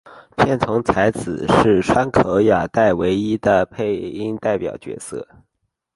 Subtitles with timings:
[0.35, 5.27] 片桐彩子是川口雅代唯一的配音代表角色。